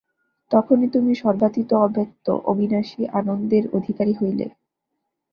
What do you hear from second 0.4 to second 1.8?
তখনই তুমি সর্বাতীত